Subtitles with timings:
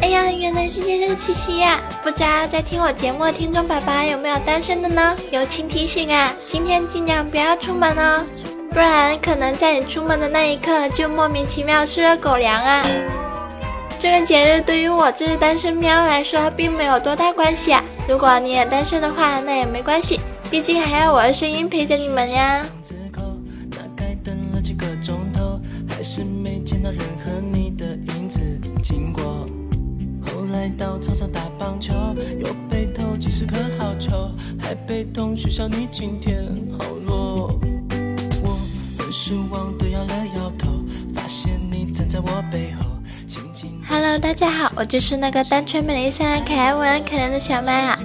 [0.00, 1.80] 哎呀，原来今天是七夕呀！
[2.02, 5.16] 不知道在听我节目的听众宝宝有没有单身的呢？
[5.30, 8.24] 友情提醒啊，今天尽量不要出门哦，
[8.70, 12.84] 不然可能在你出门的那一刻就莫名其妙吃了狗粮啊！
[13.98, 17.82] 这个节日对于我这只单身喵来说并没有多大关系啊。
[18.08, 22.64] 如果你也单身的话，那也没关系，毕竟还有我的声音陪着你们呀。
[22.80, 23.20] 字口，
[23.72, 28.38] 大概等了几个钟头，还是没见到任何你的影子
[28.84, 29.44] 经过。
[30.24, 31.92] 后来到操场打棒球，
[32.38, 34.30] 又被投几十颗好球，
[34.60, 36.44] 还被同学笑你今天
[36.78, 37.58] 好弱。
[38.44, 38.56] 我
[38.96, 40.68] 很失望的摇了摇头，
[41.12, 42.86] 发现你站在我背后，
[43.90, 47.98] Hello，大家好，我就是那个单纯、美丽、善良、可爱、温柔、可人的小麦啊。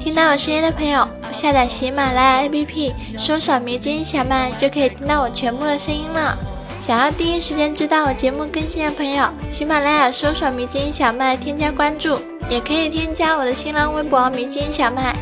[0.00, 6.36] 听到我声音的朋友，下载喜马拉雅 APP，搜索“迷津小麦”就可以听到我全部的声音了。
[6.80, 12.18] 想要第一时间知道我节目更新的朋友，喜马拉雅搜索“迷津小麦”添加关注，
[12.50, 15.14] 也可以添加我的新浪微博“迷津小麦”。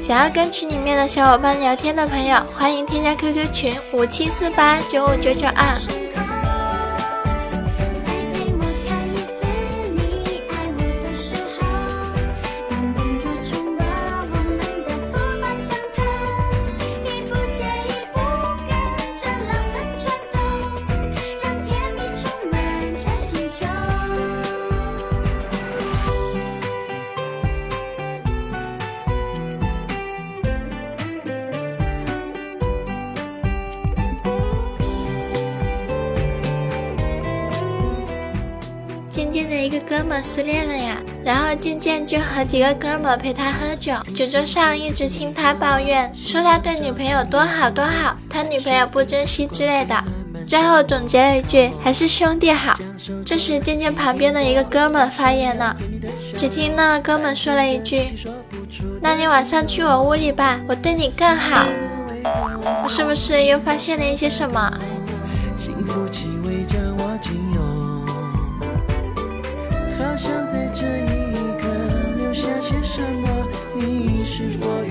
[0.00, 6.03] 想要跟群里面的小伙伴聊天的朋友，欢迎添加 QQ 群五七四八九五九九二。
[40.14, 50.04] 们失恋了呀，然后渐渐就和几个哥们陪他喝酒，酒桌上一直听他抱怨，说他对女朋友多好多好，他女朋友不珍惜之类的，
[50.46, 52.78] 最后总结了一句还是兄弟好。
[53.24, 55.76] 这时渐渐旁边的一个哥们发言了，
[56.36, 58.16] 只听那哥们说了一句
[59.02, 61.66] ：“那你晚上去我屋里吧，我对你更好。”
[62.84, 64.78] 我是不是又发现了一些什么？
[74.36, 74.83] 是否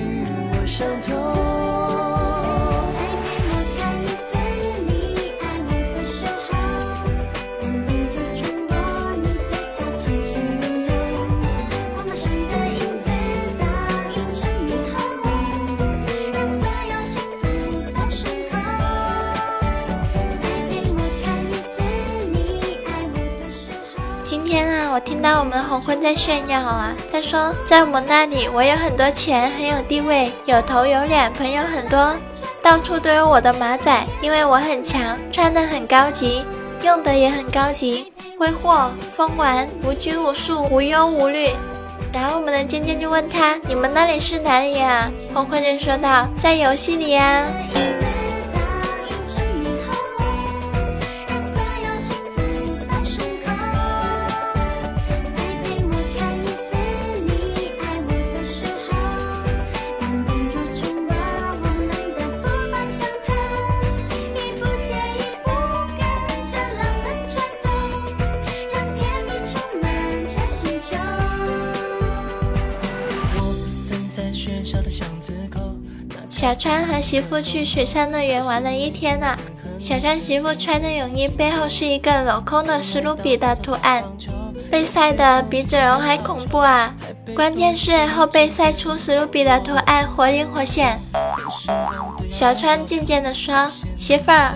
[26.03, 32.13] 在炫耀啊，他说在我们那里我有很多钱，很有地位，有头有脸，朋友很多，
[32.61, 33.89] 到处都有我的马仔，
[34.21, 36.45] 因为我很强，穿的很高级，
[36.81, 41.51] 用的也很高级，挥霍疯玩，无拘无束，无忧无虑。
[42.11, 47.47] 然后我们的尖尖就问他：“你们那里是哪里呀？”红坤就说道：“在游戏里呀。”
[76.43, 79.33] 小川和媳妇去水上乐园玩了一天呢。
[79.79, 84.03] 小川媳妇穿的泳衣背后是一个镂空的史努比的图案，
[84.69, 86.93] 被晒得比整容还恐怖啊！
[87.33, 90.99] 关键是后背晒出史努比的图案活灵活现。
[92.29, 94.55] 小川渐渐地说：“媳妇儿，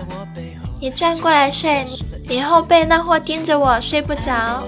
[0.82, 1.86] 你转过来睡，
[2.28, 4.62] 你后背那货盯着我，睡不着。”，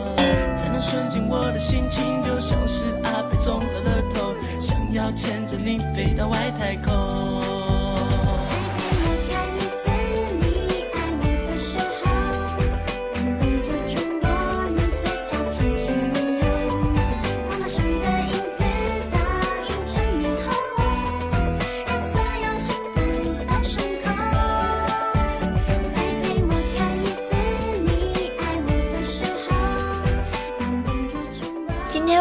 [4.58, 6.99] 想要牵着你飞到外太空。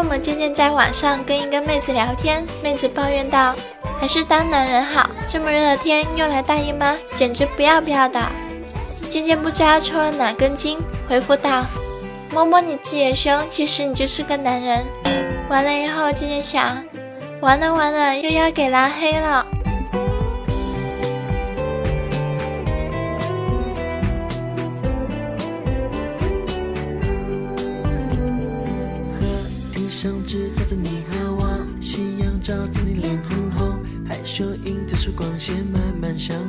[0.10, 3.54] 今天我们渐渐在网上跟一个妹子聊天，妹子抱怨道
[4.02, 8.20] ：“还是当男人好，这么热的天又来大姨妈，简直不要不要的。”
[9.08, 11.64] 渐渐不知道抽了哪根筋，回复道
[12.34, 14.84] ：“摸摸你自己的胸，其实你就是个男人。
[15.48, 16.84] 完了以后，渐渐想，
[17.40, 19.46] 完了完了，又要给拉黑了。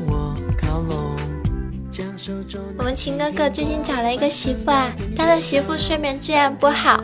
[0.08, 0.34] 我。
[2.82, 7.00] 们秦哥哥最近找了一个媳妇啊，他的媳妇睡眠质量不好，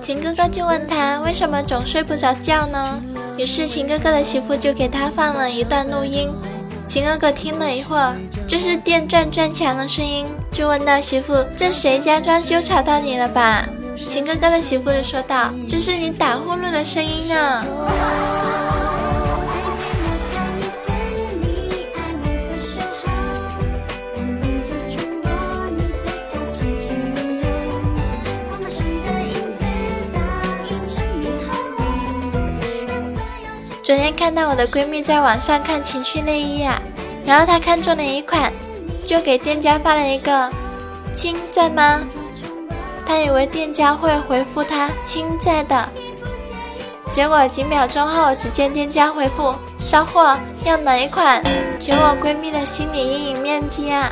[0.00, 3.02] 秦哥哥就问他为什么总睡不着觉呢？
[3.36, 6.30] 于是秦哥哥的媳妇就给他放了一段录音。
[6.86, 8.14] 秦哥哥听了一会儿，
[8.46, 13.66] 这是电钻钻墙的声音，就问到媳妇：“这谁家装修吵到你了吧？”
[14.06, 17.64] 秦哥哥的媳妇就说道：“这是你打呼噜的声音啊。”
[34.24, 36.80] 看到我的闺蜜在网上看情趣内衣啊，
[37.26, 38.50] 然后她看中了一款，
[39.04, 40.50] 就给店家发了一个
[41.14, 42.00] “亲在吗”，
[43.04, 45.90] 她以为店家会回复她“亲在的”，
[47.12, 51.44] 结果几秒钟后，只见店家回复“稍货要哪一款”，
[51.78, 54.10] 求我闺蜜的心理阴影面积啊！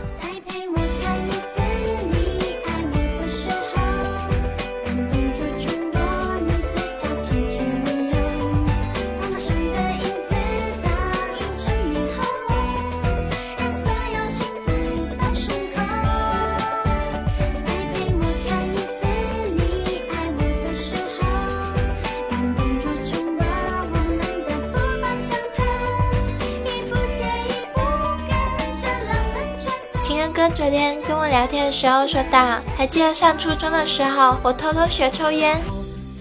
[30.43, 35.63] 哥昨天跟我聊天的时候说到，还记得上初中的时候，我偷偷学抽烟。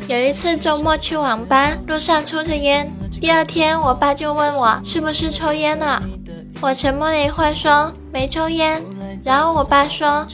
[0.08, 6.04] 有一次周末去网吧，路上抽着烟，第二天我爸就问我是不是抽烟了。
[6.62, 8.86] 我沉默了一会儿说没抽烟，
[9.26, 10.28] 然后我爸说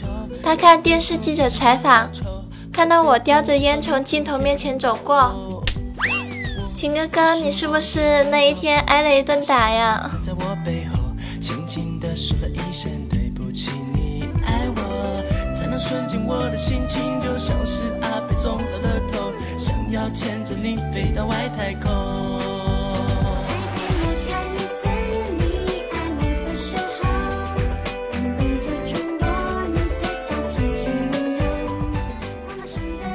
[0.43, 2.11] 他看电视记者采访，
[2.73, 5.63] 看到我叼着烟从镜头面前走过。
[6.75, 10.11] 秦哥哥，你是不是那一天挨了一顿打呀？
[16.27, 21.89] 我的心情就像是阿飞中了乐透，想要牵着你飞到外太空。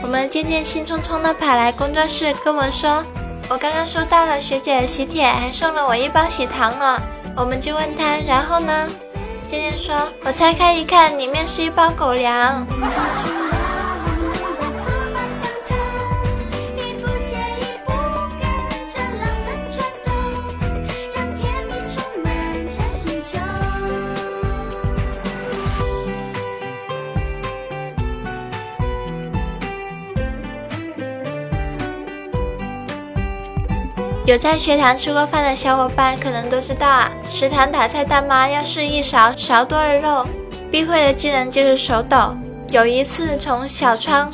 [0.00, 3.04] 我们渐渐兴冲冲的跑来工作室跟我们说，
[3.48, 7.00] 我刚刚收到了学姐的喜帖，还送了我一包喜糖呢。
[7.36, 8.88] 我们就问他，然后呢？
[9.52, 9.94] 渐渐说，
[10.24, 12.66] 我拆开一看，里面是一包狗粮。
[34.24, 40.26] 有在学堂吃过饭的小伙伴可能都知道啊，食堂打菜大妈要是一勺勺多了肉，
[40.70, 42.36] 必会的技能就是手抖。
[42.70, 44.32] 有一次从小窗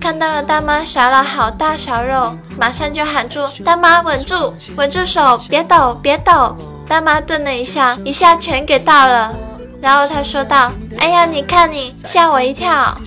[0.00, 6.56] 看到了大妈勺了好大勺肉，马上就喊住：“大妈稳住，稳住手，别抖，别抖！”
[6.88, 9.32] 大妈顿了一下，一下全给倒了。
[9.80, 13.00] 然后她说道：“哎呀，你看你，吓我一跳！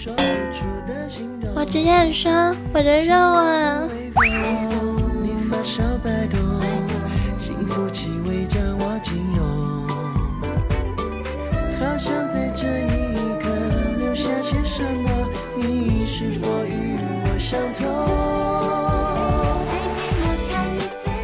[1.54, 3.82] 我只想说我的肉啊。”
[5.62, 6.40] 你发烧摆动，
[7.38, 9.44] 幸福气味将我紧拥，
[11.80, 13.46] 好想在这一刻
[14.00, 17.86] 留下些什么，你是否与我相同？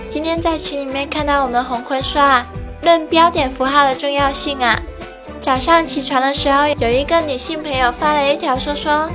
[0.08, 2.46] 今天在群里面看到我们红坤说啊，
[2.84, 4.80] 论标点符号的重要性啊。
[5.42, 9.10] 早上起床的时候，有一个女性朋友发了一条说说，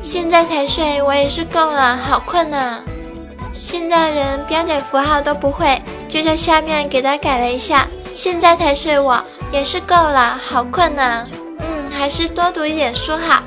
[0.00, 2.82] 现在才睡，我也是够了，好困啊。
[3.64, 11.24] 现在人标点符号都不会，就在下面给他改了一下，现在才睡，我也是够了，好困啊。
[11.60, 13.40] 嗯，还是多读一点书好。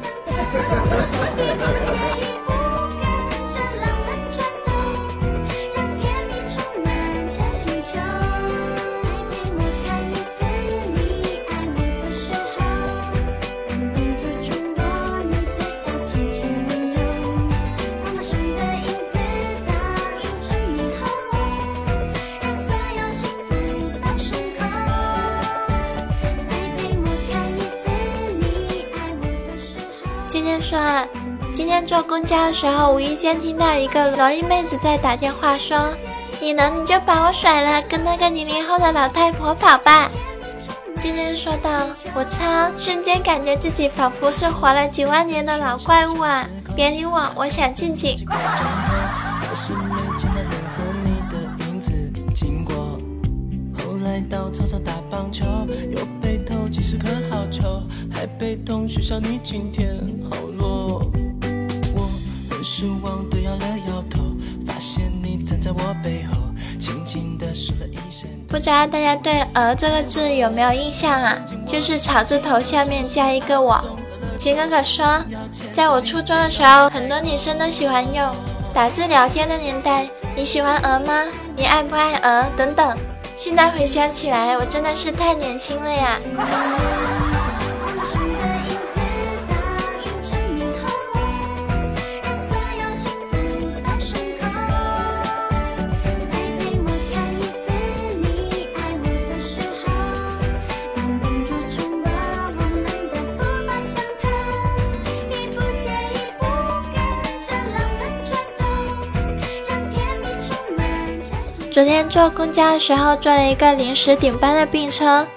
[30.66, 30.80] 说，
[31.54, 35.94] 今天坐公交的时候，无意间听到一个萝莉妹子在打电话说
[36.42, 40.10] ：“你能你就把我甩了，跟那个零零后的老太婆跑吧。”
[40.98, 41.70] 今天说道
[42.16, 42.44] ：“我操！”
[42.76, 46.48] 瞬间感觉自己仿佛是活了几万年的老怪物啊！
[46.76, 48.18] 别理我，我想静静。
[54.30, 55.44] 到操场打棒球，
[55.92, 56.00] 又
[56.76, 59.96] 几十颗好球，还被同学笑你今天
[60.30, 61.10] 好弱。
[61.96, 62.12] 我
[62.50, 64.20] 很失望的摇了摇头，
[64.68, 66.38] 发现你站在我背后，
[66.78, 68.30] 轻轻地说了一声。
[68.50, 71.40] 不知道大家对“鹅”这个字有没有印象啊？
[71.66, 73.82] 就是草字头下面加一个我。
[74.36, 75.06] 金哥哥说，
[75.72, 78.36] 在我初中的时候，很多女生都喜欢用
[78.74, 80.10] 打字聊天的年代。
[80.36, 81.24] 你喜欢鹅吗？
[81.56, 82.46] 你爱不爱鹅？
[82.58, 82.98] 等等。
[83.36, 86.18] 现在回想起来，我真的是太年轻了呀。
[111.76, 115.28] 昨天坐公交的时候，坐了一个临时顶班的病车。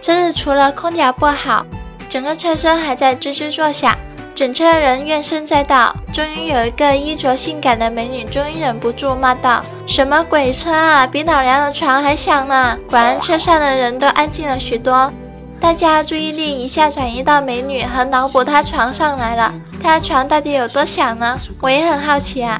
[0.00, 1.66] 车子除了空调不好，
[2.08, 3.94] 整个车身还在吱吱作响，
[4.34, 5.94] 整车人怨声载道。
[6.14, 15.12] 终于有一个衣着性感的美女，终于忍不住骂道：“什么鬼车啊，比老娘的床还响呢！”果然，车上的人都安静了许多，
[15.60, 19.52] 大家注意力一下转移到美女和脑补她床上来了。
[19.78, 21.38] 她的床到底有多响呢？
[21.60, 22.58] 我也很好奇啊。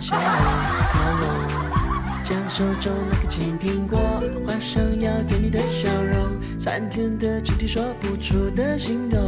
[2.31, 3.99] 靠拢，将手中那个金苹果
[4.47, 9.19] 画上要给你的笑容，酸甜的具体说不出的心动，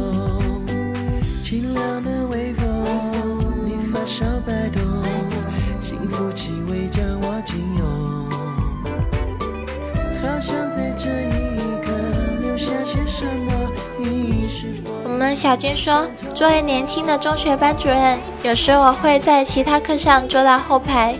[1.43, 2.65] 清凉的微风，
[3.65, 4.81] 你发梢摆动，
[5.81, 7.85] 幸福气味将我紧拥，
[10.21, 11.91] 好想在这一刻
[12.41, 14.93] 留下些什么，你是否？
[15.03, 21.15] 我们小军说，作为年轻的中学班主任，有时我会在其他课上坐到后排，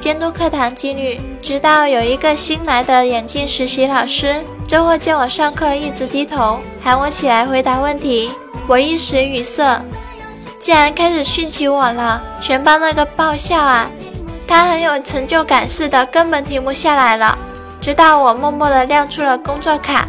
[0.00, 1.20] 监督课堂纪律。
[1.40, 8.30] 直到有一个新来的眼镜实习老师，这货见我上课一直低头，喊我起来回答问题，
[8.66, 9.80] 我一时语塞，
[10.58, 12.22] 竟然开始训起我了。
[12.40, 13.90] 全班那个爆笑啊！
[14.46, 17.36] 他很有成就感似的，根本停不下来了。
[17.80, 20.08] 直到我默默地亮出了工作卡。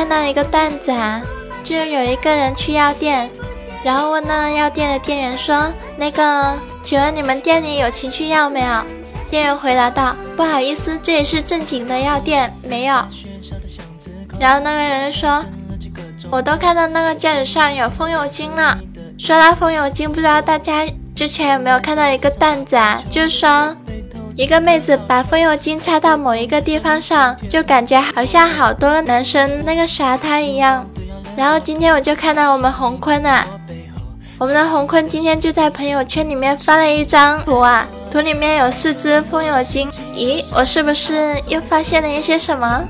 [0.00, 1.20] 看到一个段子啊，
[1.62, 3.30] 就有一个人去药店，
[3.84, 8.82] 然后问那个药店的店员说：“那个，请问你们店里有情趣药没有？”
[9.28, 12.94] 店员回答道：“不好意思，这里是正经的药店，没有。”
[14.40, 15.44] 然后那个人说
[16.32, 18.78] ：“我都看到那个架子上有风油精了。”
[19.20, 23.02] 说到风油精，不知道大家之前有没有看到一个段子啊？
[23.10, 23.76] 就是说。
[24.40, 30.86] 一个妹子把风油精擦到某一个地方上，就感觉好像好多男生那个啥她一样。
[31.36, 33.46] 然后今天我就看到我们红坤啊，
[34.38, 39.90] 我们的红坤今天就在朋友圈里面发了一张图啊，图里面有四只风油精。
[40.14, 42.82] 咦，我是不是又发现了一些什么？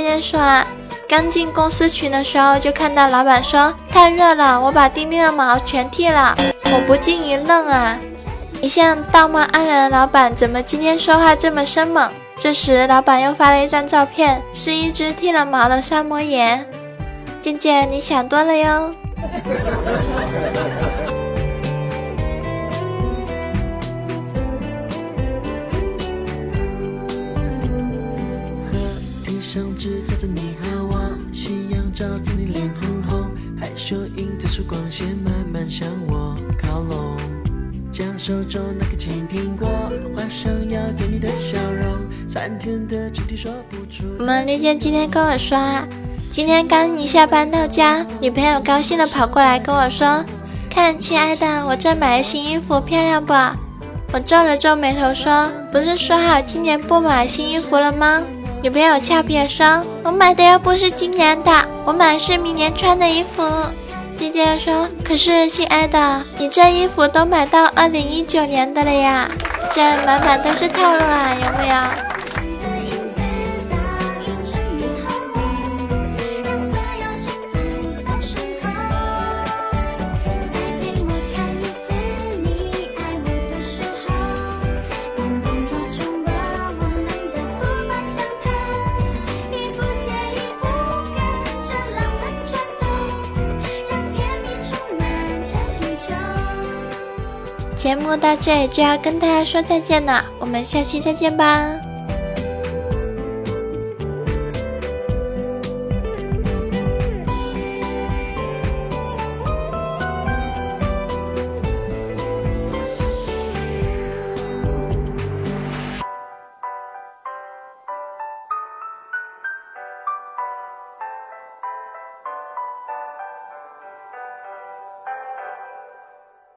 [0.00, 0.66] 今天说啊，
[1.06, 6.34] 刚进公司群的时候就看到老板说太热了，我把丁丁的毛全剃了。
[6.72, 7.98] 我不禁一愣啊，
[8.62, 12.10] 一向道貌岸然的老板怎么今天说话这么生猛？
[12.38, 16.64] 这时老板又发了一张照片，是一只剃了毛的萨摩耶。
[17.42, 18.94] 健健，你想多了哟。
[29.52, 37.16] 着你和我，夕阳照着你脸红红，害羞映着曙光线慢慢向我靠靠拢，
[37.90, 39.68] 将手中那个青苹果
[40.16, 44.04] 画上要给你的笑容，酸甜的具体说不出。
[44.20, 45.88] 我们绿姐今天跟我说啊，
[46.30, 50.24] 今天刚一下班到家，女朋友高兴的跑过来跟我说
[50.70, 53.32] ：“看，亲爱的，我这买了新衣服，漂亮不？”
[54.12, 58.22] 我皱了皱眉头说：“不是说好今年不买新衣服了吗？”
[58.62, 61.50] 女朋友俏皮地说：“我买的又不是今年的，
[61.86, 63.42] 我买的是明年穿的衣服。”
[64.18, 69.30] 姐姐说：“可是，亲爱的，你这衣服都买到二零一九年的了呀，
[69.72, 71.74] 这满满都是套路啊，有没有？”
[97.80, 101.89] 节目到这里就要跟大家说再见了，我们下期再见吧。